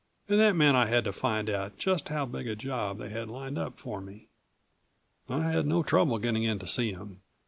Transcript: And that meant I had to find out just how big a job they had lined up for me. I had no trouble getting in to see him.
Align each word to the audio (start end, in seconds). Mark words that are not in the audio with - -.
And 0.27 0.39
that 0.39 0.55
meant 0.55 0.75
I 0.75 0.87
had 0.87 1.03
to 1.03 1.13
find 1.13 1.47
out 1.47 1.77
just 1.77 2.09
how 2.09 2.25
big 2.25 2.47
a 2.47 2.55
job 2.55 2.97
they 2.97 3.09
had 3.09 3.29
lined 3.29 3.59
up 3.59 3.77
for 3.77 4.01
me. 4.01 4.29
I 5.29 5.51
had 5.51 5.67
no 5.67 5.83
trouble 5.83 6.17
getting 6.17 6.41
in 6.41 6.57
to 6.57 6.65
see 6.65 6.89
him. 6.91 7.21